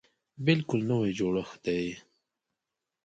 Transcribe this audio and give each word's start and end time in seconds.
بلکل 0.45 0.79
نوی 0.89 1.11
جوړښت 1.19 1.57
دی. 1.65 1.83